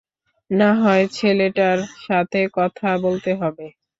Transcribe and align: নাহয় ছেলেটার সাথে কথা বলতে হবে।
নাহয় 0.49 1.05
ছেলেটার 1.09 1.77
সাথে 2.05 2.39
কথা 2.53 2.89
বলতে 2.97 3.31
হবে। 3.41 3.65